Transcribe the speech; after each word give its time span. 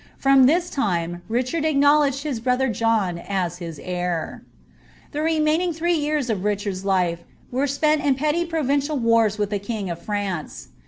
From 0.17 0.47
this 0.47 0.71
time 0.71 1.21
Richard 1.29 1.63
acknowledged 1.63 2.23
his 2.23 2.39
brother 2.39 2.69
John 2.69 3.19
as 3.19 3.59
his 3.59 3.77
heir. 3.83 4.41
The 5.11 5.21
remaining 5.21 5.73
three 5.73 5.93
years 5.93 6.27
of 6.27 6.43
Richard's 6.43 6.83
life 6.83 7.19
were 7.51 7.67
spent 7.67 8.03
in 8.03 8.15
petty 8.15 8.43
pro 8.43 8.63
vincial 8.63 8.97
wars 8.97 9.37
with 9.37 9.51
the 9.51 9.59
king 9.59 9.91
of 9.91 10.01
France. 10.01 10.69